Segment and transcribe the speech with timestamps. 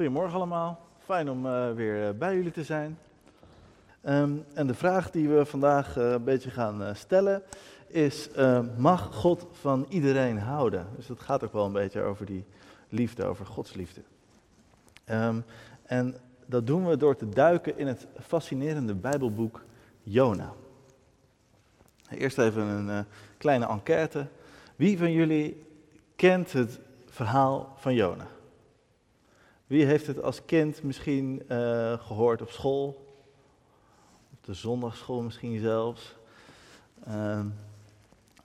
[0.00, 2.98] Goedemorgen allemaal, fijn om uh, weer uh, bij jullie te zijn.
[4.08, 7.42] Um, en de vraag die we vandaag uh, een beetje gaan stellen
[7.86, 8.28] is,
[8.76, 10.86] mag God van iedereen houden?
[10.96, 12.44] Dus dat gaat ook wel een beetje over die
[12.88, 14.00] liefde, over Gods liefde.
[15.10, 15.44] Um,
[15.82, 19.62] en dat doen we door te duiken in het fascinerende Bijbelboek
[20.02, 20.52] Jona.
[22.08, 23.04] Eerst even een
[23.38, 24.26] kleine enquête.
[24.76, 25.66] Wie van jullie
[26.16, 28.26] kent het verhaal van Jona?
[29.70, 32.86] Wie heeft het als kind misschien uh, gehoord op school?
[34.32, 36.16] Op de zondagschool misschien zelfs.
[37.08, 37.40] Uh,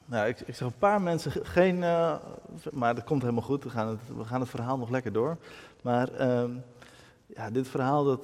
[0.05, 2.15] nou, ik, ik zag een paar mensen geen, uh,
[2.71, 3.63] maar dat komt helemaal goed.
[3.63, 5.37] We gaan het, we gaan het verhaal nog lekker door.
[5.81, 6.51] Maar ehm,
[7.25, 8.19] ja, dit verhaal dat,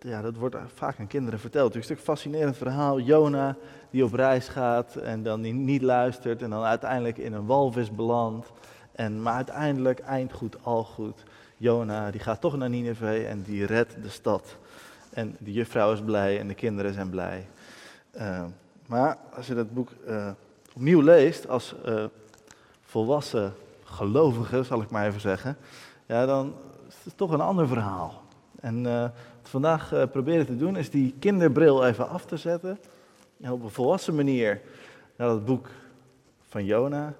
[0.00, 1.74] ja, dat wordt vaak aan kinderen verteld.
[1.74, 3.00] Het is een stuk fascinerend verhaal.
[3.00, 3.56] Jona
[3.90, 7.90] die op reis gaat en dan die niet luistert en dan uiteindelijk in een walvis
[7.90, 8.52] belandt.
[8.92, 11.24] En, maar uiteindelijk eind goed, al goed.
[11.62, 14.56] Jona die gaat toch naar Nineveh en die redt de stad.
[15.10, 17.46] En de juffrouw is blij en de kinderen zijn blij.
[18.16, 18.44] Uh,
[18.86, 20.30] maar als je dat boek uh,
[20.74, 22.04] opnieuw leest als uh,
[22.80, 25.56] volwassen gelovige, zal ik maar even zeggen,
[26.06, 26.54] ja, dan
[26.88, 28.22] is het toch een ander verhaal.
[28.60, 32.78] En wat we vandaag proberen te doen is die kinderbril even af te zetten
[33.40, 34.60] en op een volwassen manier
[35.16, 35.68] naar het boek
[36.48, 37.14] van Jona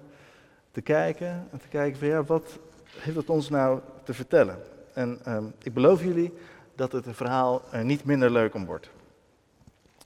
[0.71, 2.59] te kijken en te kijken van ja, wat
[2.97, 4.57] heeft het ons nou te vertellen?
[4.93, 6.33] En um, ik beloof jullie
[6.75, 8.89] dat het verhaal er niet minder leuk om wordt.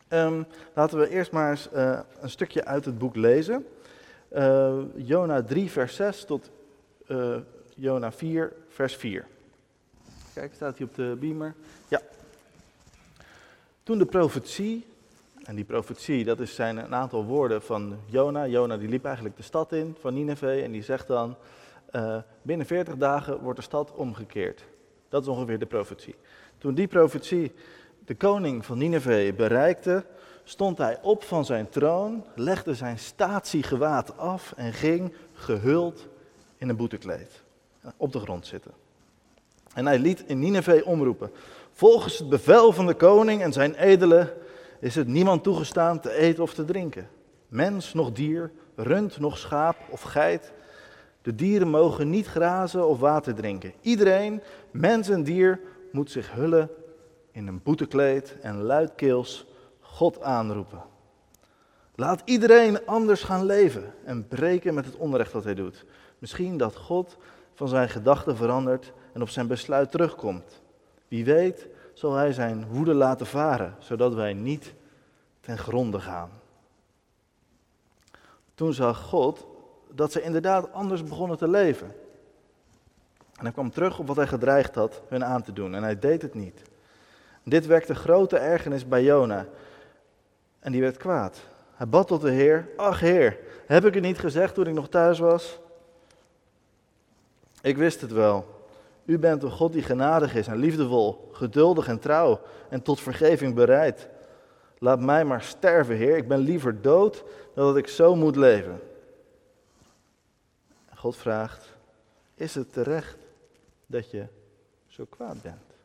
[0.10, 3.66] Um, laten we eerst maar eens uh, een stukje uit het boek lezen.
[4.32, 6.52] Uh, Jona 3, vers 6 tot
[7.76, 9.26] Jona 4, vers 4.
[10.34, 11.54] Kijk, staat hij op de beamer?
[11.88, 12.02] Ja.
[13.84, 14.86] Toen de profetie,
[15.44, 18.48] en die profetie, dat is zijn een aantal woorden van Jona.
[18.48, 21.36] Jona die liep eigenlijk de stad in van Nineveh en die zegt dan,
[21.92, 24.64] uh, binnen 40 dagen wordt de stad omgekeerd.
[25.10, 26.16] Dat is ongeveer de profetie.
[26.58, 27.54] Toen die profetie
[28.06, 30.06] de koning van Nineveh bereikte,
[30.44, 36.08] stond hij op van zijn troon, legde zijn statiegewaad af en ging gehuld
[36.58, 37.44] in een boetekleed
[37.98, 38.72] op de grond zitten.
[39.74, 41.32] En hij liet in Nineveh omroepen:
[41.72, 44.34] Volgens het bevel van de koning en zijn edelen
[44.80, 47.10] is het niemand toegestaan te eten of te drinken.
[47.48, 50.52] Mens, nog dier, rund, nog schaap of geit.
[51.28, 53.74] De dieren mogen niet grazen of water drinken.
[53.82, 55.60] Iedereen, mens en dier,
[55.92, 56.70] moet zich hullen
[57.32, 59.46] in een boetekleed en luidkeels
[59.80, 60.82] God aanroepen.
[61.96, 65.86] Laat iedereen anders gaan leven en breken met het onrecht dat hij doet.
[66.20, 67.18] Misschien dat God
[67.54, 70.62] van zijn gedachten verandert en op zijn besluit terugkomt.
[71.08, 74.74] Wie weet zal hij zijn woede laten varen, zodat wij niet
[75.40, 76.30] ten gronde gaan.
[78.56, 79.48] Toen zag God
[79.92, 81.88] dat ze inderdaad anders begonnen te leven.
[83.38, 86.00] En hij kwam terug op wat hij gedreigd had hun aan te doen en hij
[86.00, 86.62] deed het niet.
[87.44, 89.46] Dit wekte grote ergernis bij Jona
[90.60, 91.40] en die werd kwaad.
[91.74, 94.90] Hij bad tot de Heer, ach Heer, heb ik het niet gezegd toen ik nog
[94.90, 95.60] thuis was?
[97.62, 98.56] Ik wist het wel.
[99.06, 102.40] U bent een God die genadig is en liefdevol, geduldig en trouw
[102.70, 104.08] en tot vergeving bereid.
[104.80, 106.18] Laat mij maar sterven, Heer.
[106.18, 108.80] Ik ben liever dood dan dat ik zo moet leven.
[111.16, 111.74] Vraagt:
[112.36, 113.18] Is het terecht
[113.86, 114.28] dat je
[114.88, 115.76] zo kwaad bent?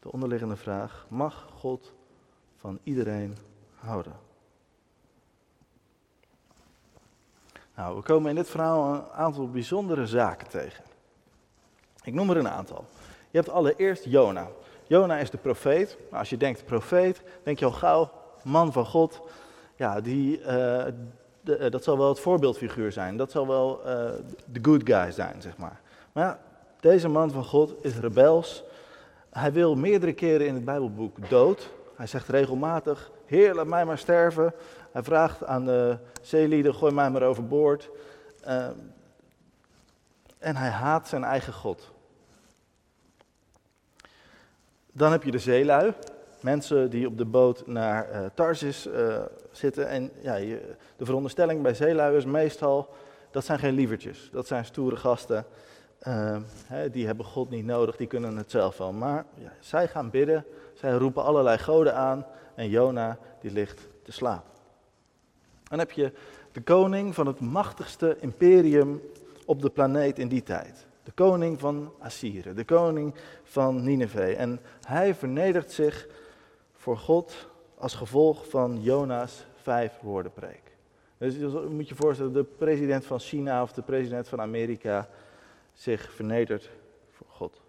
[0.00, 1.92] De onderliggende vraag: Mag God
[2.56, 3.36] van iedereen
[3.74, 4.16] houden?
[7.74, 10.84] Nou, we komen in dit verhaal een aantal bijzondere zaken tegen.
[12.02, 12.84] Ik noem er een aantal.
[13.30, 14.48] Je hebt allereerst Jona.
[14.86, 15.96] Jona is de profeet.
[15.98, 18.10] Nou, als je denkt profeet, denk je al gauw,
[18.44, 19.20] man van God.
[19.76, 20.84] Ja, die, uh,
[21.42, 23.16] de, uh, dat zal wel het voorbeeldfiguur zijn.
[23.16, 24.10] Dat zal wel uh,
[24.52, 25.80] de good guy zijn, zeg maar.
[26.12, 26.38] Maar ja,
[26.80, 28.62] deze man van God is rebels.
[29.30, 31.70] Hij wil meerdere keren in het Bijbelboek dood.
[31.96, 34.52] Hij zegt regelmatig, Heer, laat mij maar sterven.
[34.92, 37.90] Hij vraagt aan de zeelieden, gooi mij maar overboord.
[38.46, 38.66] Uh,
[40.38, 41.90] en hij haat zijn eigen God.
[44.92, 45.94] Dan heb je de zeelui.
[46.42, 49.18] Mensen die op de boot naar uh, Tarsis uh,
[49.50, 49.88] zitten.
[49.88, 50.34] En ja,
[50.96, 52.88] de veronderstelling bij zeelui is meestal,
[53.30, 54.28] dat zijn geen lievertjes.
[54.32, 55.44] Dat zijn stoere gasten.
[56.08, 56.36] Uh,
[56.66, 58.92] hè, die hebben God niet nodig, die kunnen het zelf wel.
[58.92, 60.44] Maar ja, zij gaan bidden,
[60.74, 62.26] zij roepen allerlei goden aan.
[62.54, 64.50] En Jona, die ligt te slapen.
[65.68, 66.12] Dan heb je
[66.52, 69.02] de koning van het machtigste imperium
[69.46, 70.86] op de planeet in die tijd.
[71.02, 74.40] De koning van Assyrië, de koning van Nineveh.
[74.40, 76.06] En hij vernedert zich
[76.82, 77.48] voor God
[77.78, 80.62] als gevolg van Jona's vijf woorden preek.
[81.18, 85.08] Dus je moet je voorstellen, de president van China of de president van Amerika
[85.72, 86.70] zich vernedert
[87.10, 87.60] voor God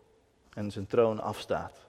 [0.53, 1.85] en zijn troon afstaat.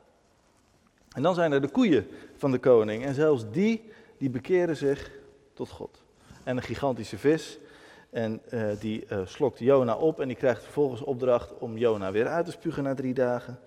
[1.15, 2.06] En dan zijn er de koeien
[2.37, 5.11] van de koning en zelfs die, die bekeren zich
[5.53, 6.03] tot God.
[6.43, 7.59] En een gigantische vis
[8.11, 12.27] en uh, die uh, slokt Jona op en die krijgt vervolgens opdracht om Jona weer
[12.27, 13.59] uit te spugen na drie dagen.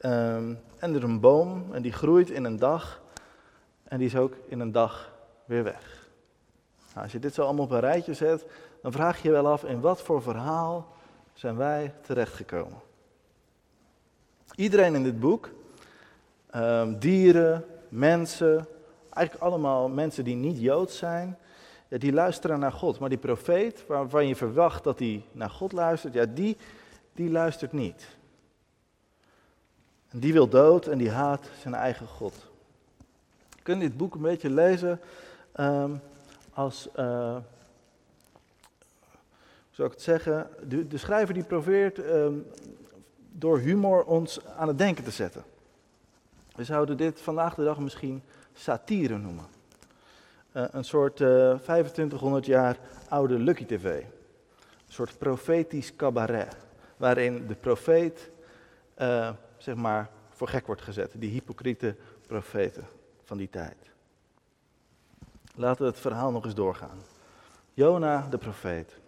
[0.00, 3.02] Um, en er een boom en die groeit in een dag
[3.84, 5.12] en die is ook in een dag
[5.44, 6.08] weer weg.
[6.88, 8.44] Nou, als je dit zo allemaal op een rijtje zet,
[8.82, 10.94] dan vraag je je wel af in wat voor verhaal
[11.32, 12.78] zijn wij terechtgekomen.
[14.54, 15.50] Iedereen in dit boek,
[16.54, 18.66] um, dieren, mensen,
[19.10, 21.38] eigenlijk allemaal mensen die niet Joods zijn,
[21.88, 22.98] die luisteren naar God.
[22.98, 26.56] Maar die profeet, waarvan je verwacht dat hij naar God luistert, ja, die,
[27.12, 28.16] die luistert niet.
[30.10, 32.34] En die wil dood en die haat zijn eigen God.
[33.56, 35.00] Je kunt dit boek een beetje lezen
[35.60, 36.00] um,
[36.54, 37.42] als, hoe
[39.70, 42.46] zou ik het zeggen, de, schrijver die probeert um,
[43.32, 45.44] door humor ons aan het denken te zetten.
[46.54, 48.22] We zouden dit vandaag de dag misschien
[48.52, 49.46] satire noemen.
[50.52, 54.00] Uh, een soort uh, 2500 jaar oude Lucky TV.
[54.00, 56.56] Een soort profetisch cabaret.
[56.96, 58.30] Waarin de profeet
[59.66, 61.12] zeg maar voor gek wordt gezet.
[61.14, 61.96] Die hypocriete
[62.26, 62.86] profeten
[63.24, 63.76] van die tijd.
[65.54, 66.98] Laten we het verhaal nog eens doorgaan.
[67.74, 68.98] Jona, de profeet.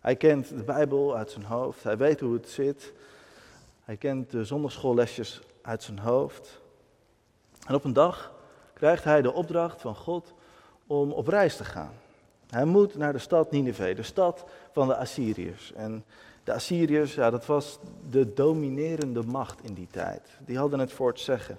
[0.00, 1.82] Hij kent de Bijbel uit zijn hoofd.
[1.82, 2.92] Hij weet hoe het zit.
[3.84, 6.60] Hij kent de zondagsschoollesjes uit zijn hoofd.
[7.66, 8.32] En op een dag
[8.72, 10.34] krijgt hij de opdracht van God
[10.86, 11.94] om op reis te gaan.
[12.50, 15.72] Hij moet naar de stad Nineveh, de stad van de Assyriërs.
[15.72, 16.04] En
[16.44, 17.78] de Assyriërs, ja, dat was
[18.10, 20.22] de dominerende macht in die tijd.
[20.38, 21.58] Die hadden het voor het zeggen.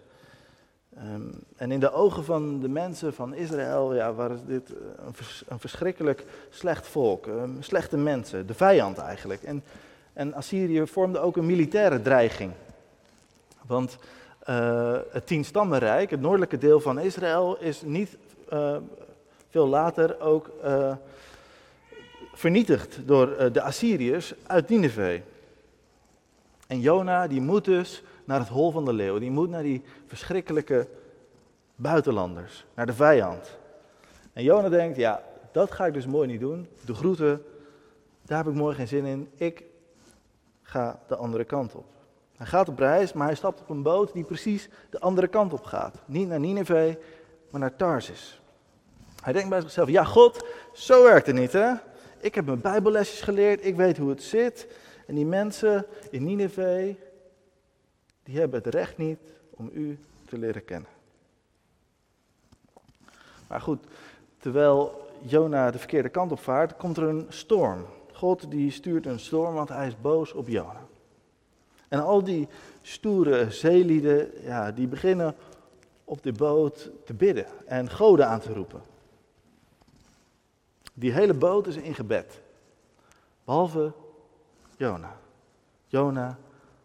[0.97, 4.69] Um, en in de ogen van de mensen van Israël ja, was dit
[5.05, 7.25] een, vers, een verschrikkelijk slecht volk.
[7.25, 9.43] Um, slechte mensen, de vijand eigenlijk.
[9.43, 9.63] En,
[10.13, 12.51] en Assyrië vormde ook een militaire dreiging.
[13.65, 13.97] Want
[14.49, 18.17] uh, het Tienstammenrijk, het noordelijke deel van Israël, is niet
[18.53, 18.77] uh,
[19.49, 20.49] veel later ook
[22.41, 25.21] vernietigd door uh, de Assyriërs uit Nineveh.
[26.67, 29.19] En Jona die moet dus naar het hol van de leeuw.
[29.19, 30.87] Die moet naar die verschrikkelijke
[31.75, 33.57] buitenlanders, naar de vijand.
[34.33, 36.67] En Jona denkt, ja, dat ga ik dus mooi niet doen.
[36.85, 37.43] De groeten,
[38.25, 39.29] daar heb ik mooi geen zin in.
[39.35, 39.63] Ik
[40.61, 41.85] ga de andere kant op.
[42.37, 45.53] Hij gaat op reis, maar hij stapt op een boot die precies de andere kant
[45.53, 45.95] op gaat.
[46.05, 46.95] Niet naar Nineveh,
[47.49, 48.41] maar naar Tarsis.
[49.21, 51.71] Hij denkt bij zichzelf, ja God, zo werkt het niet hè.
[52.21, 54.67] Ik heb mijn bijbellesjes geleerd, ik weet hoe het zit.
[55.07, 56.95] En die mensen in Nineveh,
[58.23, 59.19] die hebben het recht niet
[59.49, 60.89] om u te leren kennen.
[63.47, 63.83] Maar goed,
[64.37, 67.85] terwijl Jona de verkeerde kant op vaart, komt er een storm.
[68.11, 70.87] God die stuurt een storm, want hij is boos op Jona.
[71.87, 72.47] En al die
[72.81, 75.35] stoere zeelieden, ja, die beginnen
[76.03, 78.81] op de boot te bidden en goden aan te roepen.
[81.01, 82.41] Die hele boot is in gebed.
[83.43, 83.93] Behalve
[84.77, 85.17] Jona.
[85.87, 86.37] Jona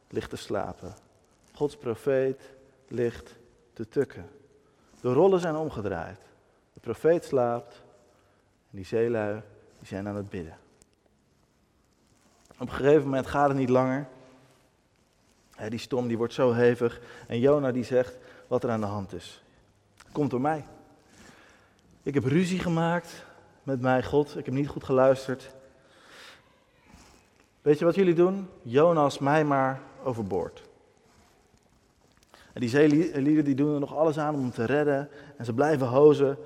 [0.09, 0.95] ligt te slapen.
[1.53, 2.41] Gods profeet
[2.89, 3.37] ligt
[3.73, 4.29] te tukken.
[5.01, 6.19] De rollen zijn omgedraaid.
[6.73, 7.83] De profeet slaapt
[8.71, 9.43] en die zeelui
[9.79, 10.59] die zijn aan het bidden.
[12.53, 14.09] Op een gegeven moment gaat het niet langer.
[15.69, 19.13] Die storm die wordt zo hevig en Jona die zegt wat er aan de hand
[19.13, 19.43] is.
[20.13, 20.65] Komt door mij.
[22.03, 23.25] Ik heb ruzie gemaakt
[23.67, 24.39] met mij, God.
[24.39, 25.55] Ik heb niet goed geluisterd.
[27.63, 28.49] Weet je wat jullie doen?
[28.63, 30.63] Jonas mij maar overboord.
[32.53, 35.11] En die zeelieden die doen er nog alles aan om hem te redden.
[35.37, 36.39] En ze blijven hozen.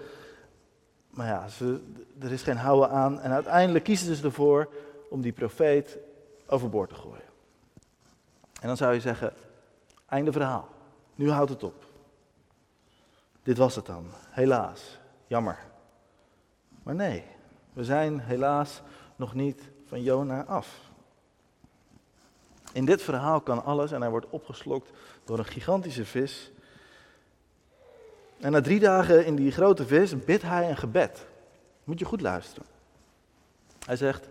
[1.11, 1.81] Maar ja, ze,
[2.21, 3.21] er is geen houden aan.
[3.21, 4.69] En uiteindelijk kiezen ze ervoor
[5.11, 5.99] om die profeet
[6.47, 7.29] overboord te gooien.
[8.61, 9.33] En dan zou je zeggen,
[10.07, 10.69] einde verhaal.
[11.15, 11.85] Nu houdt het op.
[13.43, 14.05] Dit was het dan.
[14.31, 14.99] Helaas.
[15.27, 15.59] Jammer.
[16.91, 17.25] Maar nee,
[17.73, 18.83] we zijn helaas
[19.17, 20.81] nog niet van Jona af.
[22.73, 24.91] In dit verhaal kan alles en hij wordt opgeslokt
[25.25, 26.53] door een gigantische vis.
[28.41, 31.27] En na drie dagen in die grote vis bidt hij een gebed.
[31.85, 32.69] Moet je goed luisteren.
[33.87, 34.29] Hij zegt,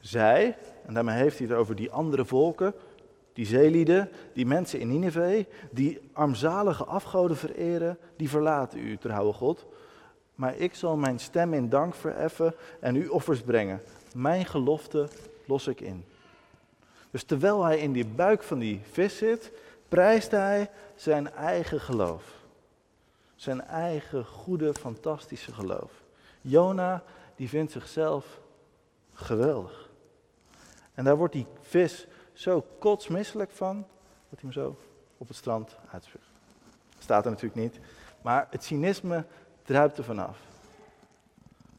[0.00, 2.74] zij, en daarmee heeft hij het over die andere volken,
[3.32, 9.66] die zeelieden, die mensen in Nineveh, die armzalige afgoden vereren, die verlaten u, trouwe God.
[10.40, 13.82] Maar ik zal mijn stem in dank vereffen en u offers brengen.
[14.14, 15.08] Mijn gelofte
[15.44, 16.04] los ik in.
[17.10, 19.52] Dus terwijl hij in die buik van die vis zit,
[19.88, 22.34] prijst hij zijn eigen geloof.
[23.34, 25.92] Zijn eigen goede, fantastische geloof.
[26.40, 27.02] Jona,
[27.36, 28.40] die vindt zichzelf
[29.12, 29.90] geweldig.
[30.94, 33.76] En daar wordt die vis zo kotsmisselijk van
[34.28, 34.76] dat hij hem zo
[35.18, 36.30] op het strand uitspuugt.
[36.98, 37.80] Staat er natuurlijk niet.
[38.22, 39.24] Maar het cynisme
[39.70, 40.38] druipt er vanaf.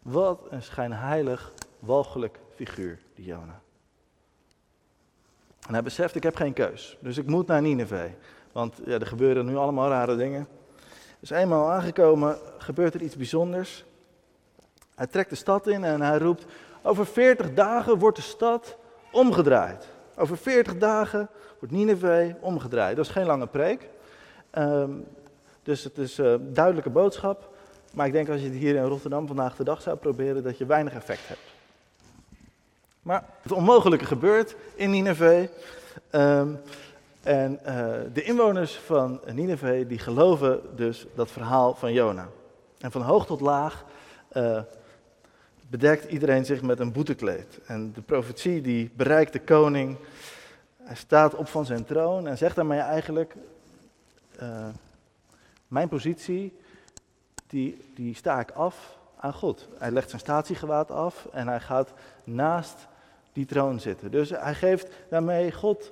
[0.01, 3.61] Wat een schijnheilig, walgelijk figuur, die Jona.
[5.67, 6.97] En hij beseft, ik heb geen keus.
[6.99, 8.11] Dus ik moet naar Nineveh.
[8.51, 10.47] Want ja, er gebeuren nu allemaal rare dingen.
[11.19, 13.85] Dus eenmaal aangekomen gebeurt er iets bijzonders.
[14.95, 16.45] Hij trekt de stad in en hij roept,
[16.81, 18.77] over 40 dagen wordt de stad
[19.11, 19.87] omgedraaid.
[20.15, 21.29] Over 40 dagen
[21.59, 22.95] wordt Nineveh omgedraaid.
[22.95, 23.89] Dat is geen lange preek.
[24.49, 24.91] Ehm,
[25.63, 27.50] dus het is een uh, duidelijke boodschap.
[27.91, 30.57] Maar ik denk als je het hier in Rotterdam vandaag de dag zou proberen, dat
[30.57, 31.39] je weinig effect hebt.
[33.01, 35.47] Maar het onmogelijke gebeurt in Nineveh.
[36.11, 36.59] Um,
[37.23, 42.29] en uh, de inwoners van Nineveh die geloven dus dat verhaal van Jona.
[42.79, 43.85] En van hoog tot laag
[44.33, 44.61] uh,
[45.69, 47.59] bedekt iedereen zich met een boetekleed.
[47.65, 49.97] En de profetie die bereikt de koning.
[50.83, 53.35] Hij staat op van zijn troon en zegt daarmee eigenlijk:
[54.41, 54.67] uh,
[55.67, 56.59] Mijn positie,
[57.51, 59.67] die, die sta ik af aan God.
[59.77, 61.93] Hij legt zijn statiegewaad af en hij gaat
[62.23, 62.87] naast
[63.33, 64.11] die troon zitten.
[64.11, 65.91] Dus hij geeft daarmee God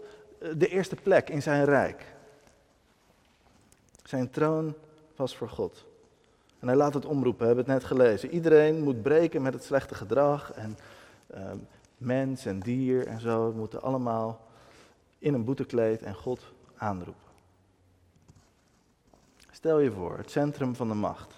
[0.58, 2.06] de eerste plek in zijn rijk.
[4.04, 4.74] Zijn troon
[5.16, 5.86] was voor God.
[6.60, 8.30] En hij laat het omroepen, we hebben het net gelezen.
[8.30, 10.52] Iedereen moet breken met het slechte gedrag.
[10.52, 10.78] En
[11.36, 11.52] uh,
[11.98, 14.42] mens en dier en zo moeten allemaal
[15.20, 16.42] in een boetekleed en God
[16.78, 17.28] aanroepen.
[19.52, 21.34] Stel je voor, het centrum van de macht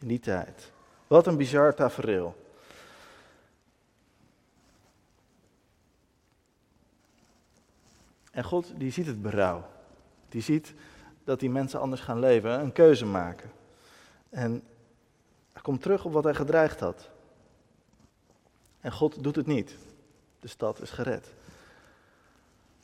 [0.00, 0.72] in die tijd.
[1.06, 2.34] Wat een bizar tafereel.
[8.30, 9.64] En God die ziet het berouw.
[10.28, 10.74] Die ziet
[11.24, 13.50] dat die mensen anders gaan leven, een keuze maken.
[14.28, 14.62] En
[15.52, 17.10] hij komt terug op wat hij gedreigd had.
[18.80, 19.76] En God doet het niet.
[20.40, 21.26] De stad is gered.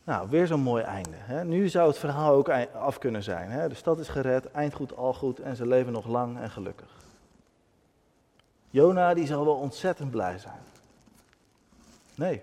[0.04, 1.16] Nou, weer zo'n mooi einde.
[1.16, 1.44] Hè?
[1.44, 3.50] Nu zou het verhaal ook af kunnen zijn.
[3.50, 3.68] Hè?
[3.68, 7.05] De stad is gered, eind goed, al goed en ze leven nog lang en gelukkig.
[8.76, 10.61] Jona die zal wel ontzettend blij zijn.
[12.14, 12.42] Nee,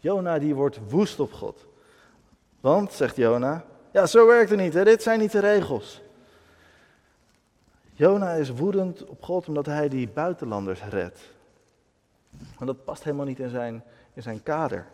[0.00, 1.66] Jona die wordt woest op God.
[2.60, 4.84] Want, zegt Jona, ja, zo werkt het niet, hè?
[4.84, 6.02] dit zijn niet de regels.
[7.92, 11.20] Jona is woedend op God omdat hij die buitenlanders redt.
[12.58, 13.82] Maar dat past helemaal niet in zijn,
[14.14, 14.86] in zijn kader,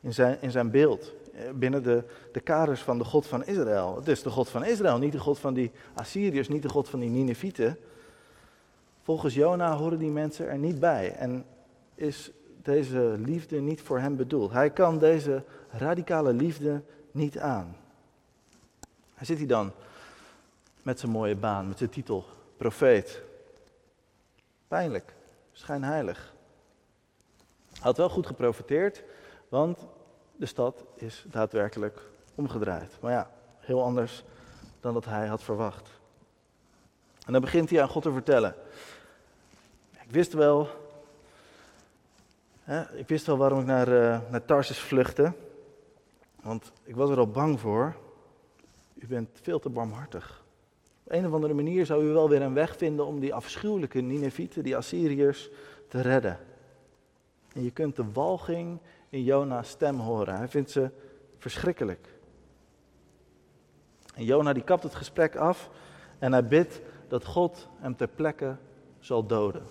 [0.00, 3.96] in zijn, in zijn beeld, eh, binnen de, de kaders van de God van Israël.
[3.96, 6.88] Het is de God van Israël, niet de God van die Assyriërs, niet de God
[6.88, 7.78] van die Ninevieten.
[9.04, 11.46] Volgens Jona horen die mensen er niet bij en
[11.94, 12.30] is
[12.62, 14.52] deze liefde niet voor hem bedoeld.
[14.52, 17.76] Hij kan deze radicale liefde niet aan.
[19.14, 19.72] Hij zit hier dan
[20.82, 22.24] met zijn mooie baan, met zijn titel
[22.56, 23.22] profeet.
[24.68, 25.14] Pijnlijk,
[25.52, 26.32] schijnheilig.
[27.72, 29.02] Hij had wel goed geprofiteerd,
[29.48, 29.86] want
[30.36, 32.00] de stad is daadwerkelijk
[32.34, 32.96] omgedraaid.
[33.00, 34.24] Maar ja, heel anders
[34.80, 35.88] dan dat hij had verwacht.
[37.26, 38.54] En dan begint hij aan God te vertellen.
[40.06, 40.68] Ik wist wel,
[42.60, 45.32] hè, ik wist wel waarom ik naar, uh, naar Tarsus vluchtte.
[46.42, 47.96] Want ik was er al bang voor.
[48.94, 50.44] U bent veel te barmhartig.
[51.04, 54.00] Op een of andere manier zou u wel weer een weg vinden om die afschuwelijke
[54.00, 55.50] Ninevieten, die Assyriërs,
[55.88, 56.38] te redden.
[57.54, 60.36] En je kunt de walging in Jona's stem horen.
[60.36, 60.90] Hij vindt ze
[61.38, 62.08] verschrikkelijk.
[64.14, 65.70] En Jona die kapt het gesprek af
[66.18, 68.56] en hij bidt dat God hem ter plekke
[68.98, 69.62] zal doden.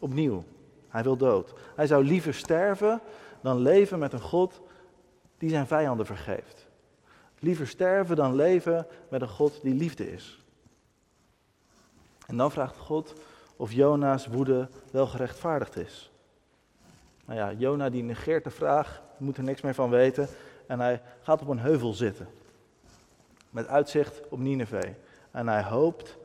[0.00, 0.44] Opnieuw,
[0.88, 1.54] hij wil dood.
[1.74, 3.00] Hij zou liever sterven
[3.40, 4.60] dan leven met een God
[5.38, 6.66] die zijn vijanden vergeeft.
[7.38, 10.44] Liever sterven dan leven met een God die liefde is.
[12.26, 13.14] En dan vraagt God
[13.56, 16.10] of Jona's woede wel gerechtvaardigd is.
[17.24, 20.28] Nou ja, Jona die negeert de vraag, moet er niks meer van weten.
[20.66, 22.28] En hij gaat op een heuvel zitten.
[23.50, 24.90] Met uitzicht op Nineveh.
[25.30, 26.16] En hij hoopt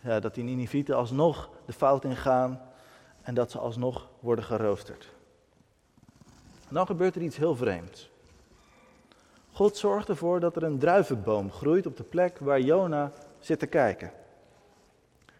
[0.00, 2.60] ja, dat die Ninevieten alsnog de fout ingaan.
[3.28, 5.08] En dat ze alsnog worden geroosterd.
[6.68, 8.10] En dan gebeurt er iets heel vreemds.
[9.52, 13.66] God zorgt ervoor dat er een druivenboom groeit op de plek waar Jona zit te
[13.66, 14.12] kijken.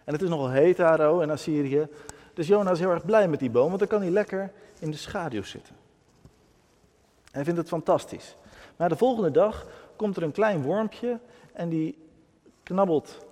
[0.04, 1.88] En het is nogal heet daar in Assyrië.
[2.34, 4.90] Dus Jona is heel erg blij met die boom, want dan kan hij lekker in
[4.90, 5.74] de schaduw zitten.
[7.30, 8.36] hij vindt het fantastisch.
[8.76, 9.66] Maar de volgende dag
[9.96, 11.20] komt er een klein wormpje
[11.52, 11.98] en die
[12.62, 13.26] knabbelt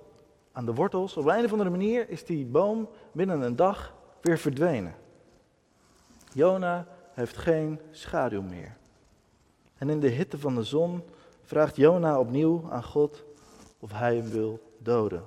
[0.52, 1.16] aan de wortels.
[1.16, 3.94] Op een of andere manier is die boom binnen een dag
[4.26, 4.94] weer verdwenen.
[6.32, 8.76] Jona heeft geen schaduw meer.
[9.78, 11.02] En in de hitte van de zon
[11.42, 13.24] vraagt Jona opnieuw aan God
[13.78, 15.22] of hij hem wil doden.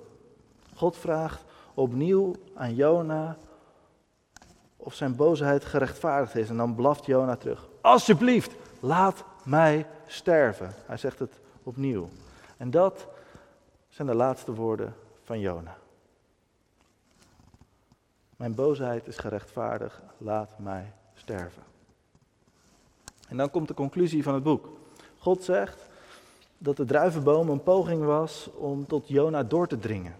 [0.75, 3.37] God vraagt opnieuw aan Jona
[4.77, 6.49] of zijn boosheid gerechtvaardigd is.
[6.49, 7.67] En dan blaft Jona terug.
[7.81, 10.73] Alsjeblieft, laat mij sterven.
[10.85, 12.09] Hij zegt het opnieuw.
[12.57, 13.07] En dat
[13.89, 15.77] zijn de laatste woorden van Jona.
[18.39, 21.63] Mijn boosheid is gerechtvaardigd, laat mij sterven.
[23.27, 24.69] En dan komt de conclusie van het boek.
[25.17, 25.88] God zegt
[26.58, 30.15] dat de druivenboom een poging was om tot Jona door te dringen.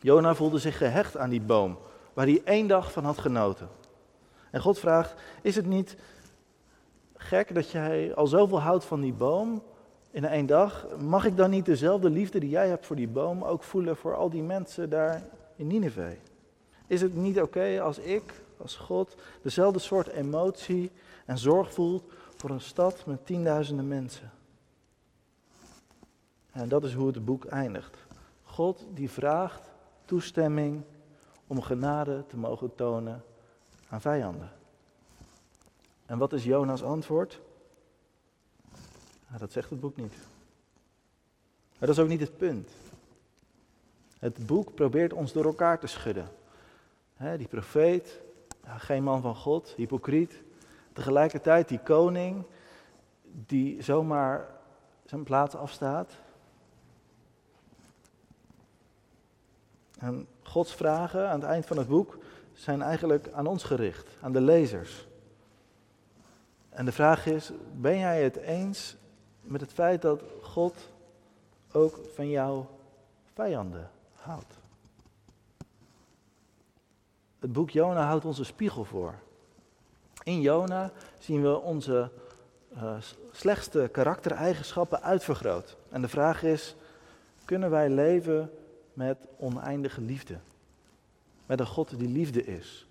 [0.00, 1.78] Jona voelde zich gehecht aan die boom,
[2.12, 3.68] waar hij één dag van had genoten.
[4.50, 5.96] En God vraagt, is het niet
[7.16, 9.62] gek dat jij al zoveel houdt van die boom
[10.10, 10.86] in één dag?
[10.98, 14.14] Mag ik dan niet dezelfde liefde die jij hebt voor die boom ook voelen voor
[14.14, 15.22] al die mensen daar
[15.56, 16.16] in Nineveh?
[16.86, 20.90] Is het niet oké als ik, als God, dezelfde soort emotie
[21.24, 24.30] en zorg voelt voor een stad met tienduizenden mensen?
[26.52, 27.96] En dat is hoe het boek eindigt.
[28.42, 29.62] God die vraagt
[30.04, 30.82] toestemming
[31.46, 33.24] om genade te mogen tonen
[33.88, 34.50] aan vijanden.
[36.06, 37.40] En wat is Jona's antwoord?
[39.26, 40.14] Nou, dat zegt het boek niet.
[41.78, 42.70] Maar dat is ook niet het punt.
[44.18, 46.28] Het boek probeert ons door elkaar te schudden.
[47.16, 48.20] Die profeet,
[48.64, 50.42] geen man van God, hypocriet.
[50.92, 52.44] Tegelijkertijd die koning
[53.22, 54.48] die zomaar
[55.04, 56.12] zijn plaats afstaat.
[59.98, 62.18] En Gods vragen aan het eind van het boek
[62.52, 65.06] zijn eigenlijk aan ons gericht, aan de lezers.
[66.68, 68.96] En de vraag is, ben jij het eens
[69.40, 70.92] met het feit dat God
[71.72, 72.66] ook van jouw
[73.34, 74.55] vijanden houdt?
[77.46, 79.14] Het boek Jona houdt ons een spiegel voor.
[80.22, 82.10] In Jona zien we onze
[82.74, 82.96] uh,
[83.32, 85.76] slechtste karaktereigenschappen uitvergroot.
[85.88, 86.76] En de vraag is,
[87.44, 88.50] kunnen wij leven
[88.92, 90.38] met oneindige liefde?
[91.46, 92.86] Met een God die liefde is.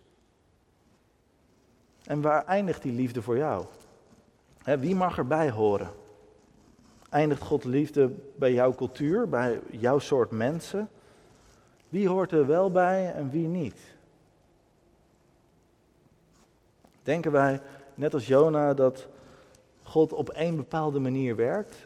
[2.03, 3.65] En waar eindigt die liefde voor jou?
[4.63, 5.91] wie mag erbij horen?
[7.09, 10.89] Eindigt God liefde bij jouw cultuur, bij jouw soort mensen?
[11.89, 13.94] Wie hoort er wel bij en wie niet?
[17.05, 17.61] Denken wij,
[17.95, 19.07] net als Jona, dat
[19.83, 21.85] God op één bepaalde manier werkt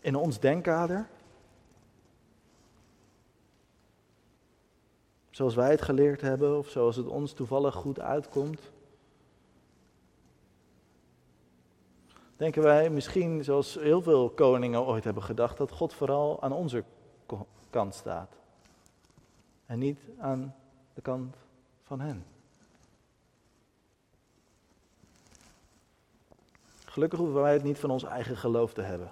[0.00, 1.08] in ons denkkader?
[5.30, 8.60] Zoals wij het geleerd hebben of zoals het ons toevallig goed uitkomt?
[12.36, 16.84] Denken wij misschien, zoals heel veel koningen ooit hebben gedacht, dat God vooral aan onze
[17.70, 18.36] kant staat
[19.66, 20.54] en niet aan
[20.94, 21.36] de kant
[21.82, 22.37] van hen?
[26.98, 29.10] Gelukkig hoeven wij het niet van ons eigen geloof te hebben.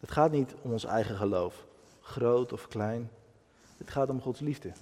[0.00, 1.64] Het gaat niet om ons eigen geloof,
[2.00, 3.10] groot of klein.
[3.76, 4.72] Het gaat om Gods liefde.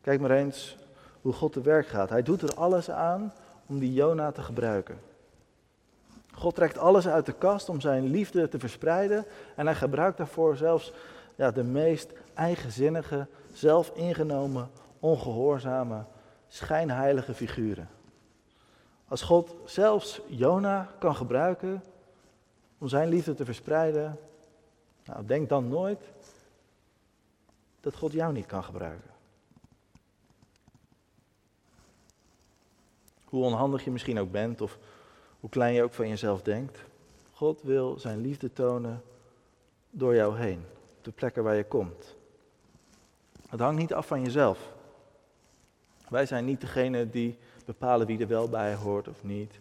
[0.00, 0.76] Kijk maar eens
[1.20, 2.10] hoe God te werk gaat.
[2.10, 3.32] Hij doet er alles aan
[3.66, 4.98] om die Jona te gebruiken.
[6.34, 9.24] God trekt alles uit de kast om zijn liefde te verspreiden.
[9.56, 10.92] En hij gebruikt daarvoor zelfs
[11.34, 16.04] ja, de meest eigenzinnige, zelfingenomen, ongehoorzame,
[16.54, 17.88] schijnheilige figuren.
[19.08, 21.84] Als God zelfs Jona kan gebruiken
[22.78, 24.18] om zijn liefde te verspreiden,
[25.04, 26.00] nou, denk dan nooit
[27.80, 29.10] dat God jou niet kan gebruiken.
[33.24, 34.78] Hoe onhandig je misschien ook bent of
[35.40, 36.84] hoe klein je ook van jezelf denkt.
[37.32, 39.02] God wil zijn liefde tonen
[39.90, 40.64] door jou heen,
[40.98, 42.16] op de plekken waar je komt.
[43.48, 44.73] Het hangt niet af van jezelf.
[46.08, 49.58] Wij zijn niet degene die bepalen wie er wel bij hoort of niet.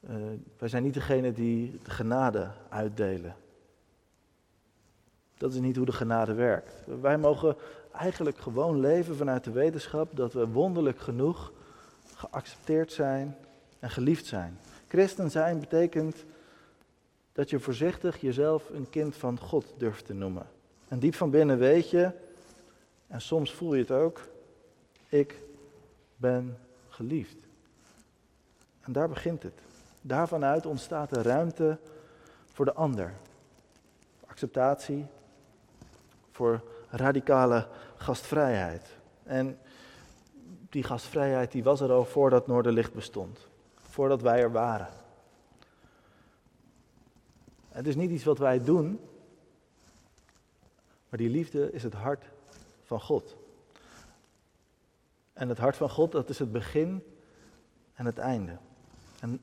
[0.00, 0.14] Uh,
[0.58, 3.36] wij zijn niet degene die de genade uitdelen.
[5.38, 6.74] Dat is niet hoe de genade werkt.
[7.00, 7.56] Wij mogen
[7.92, 11.52] eigenlijk gewoon leven vanuit de wetenschap dat we wonderlijk genoeg
[12.14, 13.36] geaccepteerd zijn
[13.78, 14.58] en geliefd zijn.
[14.88, 16.24] Christen zijn betekent
[17.32, 20.46] dat je voorzichtig jezelf een kind van God durft te noemen.
[20.88, 22.10] En diep van binnen weet je,
[23.06, 24.20] en soms voel je het ook,
[25.08, 25.40] ik
[26.20, 27.36] ben geliefd.
[28.80, 29.60] En daar begint het.
[30.00, 31.78] Daarvanuit ontstaat er ruimte
[32.52, 33.14] voor de ander.
[34.26, 35.06] Acceptatie,
[36.30, 38.96] voor radicale gastvrijheid.
[39.22, 39.58] En
[40.68, 43.48] die gastvrijheid die was er al voordat Noorderlicht bestond.
[43.74, 44.88] Voordat wij er waren.
[47.68, 49.00] Het is niet iets wat wij doen,
[51.08, 52.24] maar die liefde is het hart
[52.82, 53.36] van God.
[55.40, 57.04] En het hart van God, dat is het begin
[57.94, 58.56] en het einde.
[59.20, 59.40] En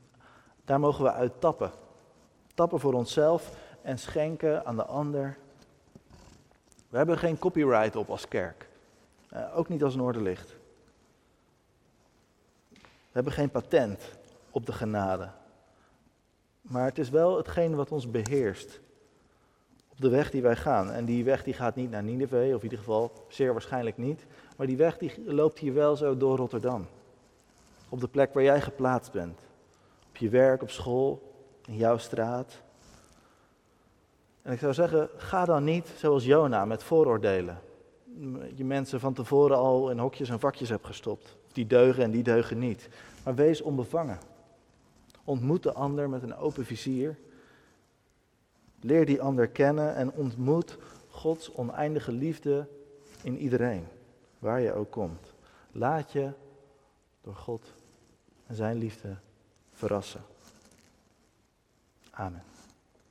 [0.65, 1.71] daar mogen we uit tappen.
[2.53, 5.37] Tappen voor onszelf en schenken aan de ander.
[6.89, 8.69] We hebben geen copyright op als kerk.
[9.33, 10.55] Uh, ook niet als Noorderlicht.
[13.11, 14.03] hebben geen patent
[14.51, 15.29] op de genade.
[16.61, 18.79] Maar het is wel hetgeen wat ons beheerst.
[19.87, 20.91] Op de weg die wij gaan.
[20.91, 24.25] En die weg die gaat niet naar Nineveh, of in ieder geval zeer waarschijnlijk niet.
[24.57, 26.87] Maar die weg die loopt hier wel zo door Rotterdam.
[27.89, 29.39] Op de plek waar jij geplaatst bent.
[30.09, 31.33] Op je werk, op school,
[31.67, 32.61] in jouw straat.
[34.41, 37.59] En ik zou zeggen, ga dan niet zoals Jona met vooroordelen.
[38.55, 41.37] Je mensen van tevoren al in hokjes en vakjes hebt gestopt.
[41.53, 42.89] Die deugen en die deugen niet.
[43.23, 44.19] Maar wees onbevangen.
[45.23, 47.17] Ontmoet de ander met een open vizier.
[48.81, 50.77] Leer die ander kennen en ontmoet
[51.09, 52.67] Gods oneindige liefde
[53.23, 53.87] in iedereen,
[54.39, 55.33] waar je ook komt.
[55.71, 56.31] Laat je
[57.21, 57.73] door God
[58.45, 59.17] en zijn liefde
[59.71, 60.21] verrassen.
[62.11, 62.43] Amen.